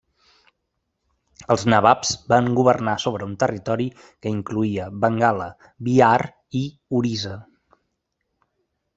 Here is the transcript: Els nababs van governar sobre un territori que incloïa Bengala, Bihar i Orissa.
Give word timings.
Els 1.55 1.65
nababs 1.73 2.13
van 2.31 2.47
governar 2.59 2.95
sobre 3.03 3.27
un 3.31 3.35
territori 3.43 3.85
que 3.99 4.31
incloïa 4.37 4.87
Bengala, 5.03 5.49
Bihar 5.89 6.15
i 6.61 6.63
Orissa. 7.01 7.35